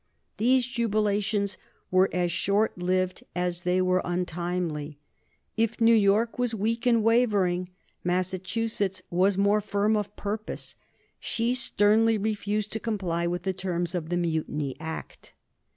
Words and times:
These 0.37 0.65
jubilations 0.65 1.59
were 1.91 2.09
as 2.11 2.31
short 2.31 2.75
lived 2.75 3.23
as 3.35 3.61
they 3.61 3.79
were 3.83 4.01
untimely. 4.03 4.97
If 5.57 5.79
New 5.79 5.93
York 5.93 6.39
was 6.39 6.55
weak 6.55 6.87
and 6.87 7.03
wavered, 7.03 7.67
Massachusetts 8.03 9.03
was 9.11 9.37
more 9.37 9.61
firm 9.61 9.95
of 9.95 10.15
purpose. 10.15 10.75
She 11.19 11.53
sternly 11.53 12.17
refused 12.17 12.71
to 12.73 12.79
comply 12.79 13.27
with 13.27 13.43
the 13.43 13.53
terms 13.53 13.93
of 13.93 14.09
the 14.09 14.17
Mutiny 14.17 14.75
Act. 14.79 15.33